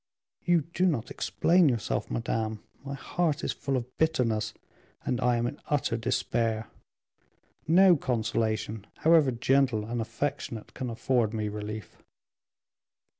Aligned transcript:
"You 0.43 0.61
do 0.61 0.87
not 0.87 1.11
explain 1.11 1.69
yourself, 1.69 2.09
madame; 2.09 2.63
my 2.83 2.95
heart 2.95 3.43
is 3.43 3.51
full 3.51 3.77
of 3.77 3.99
bitterness, 3.99 4.51
and 5.05 5.21
I 5.21 5.35
am 5.37 5.45
in 5.45 5.61
utter 5.67 5.95
despair; 5.95 6.71
no 7.67 7.95
consolation, 7.95 8.87
however 9.01 9.29
gentle 9.29 9.85
and 9.85 10.01
affectionate, 10.01 10.73
can 10.73 10.89
afford 10.89 11.35
me 11.35 11.49
relief." 11.49 12.01